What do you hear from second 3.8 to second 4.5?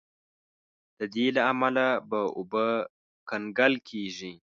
کیږي.